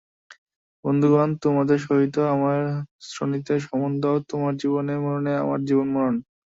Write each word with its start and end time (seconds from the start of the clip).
বন্ধুগণ, 0.85 1.29
তোমাদের 1.43 1.77
সহিত 1.87 2.15
আমার 2.33 2.59
শোণিতের 3.09 3.59
সম্বন্ধ, 3.67 4.03
তোমাদের 4.29 4.59
জীবনে 4.61 4.93
মরণে 5.03 5.33
আমার 5.43 5.59
জীবনমরণ। 5.67 6.15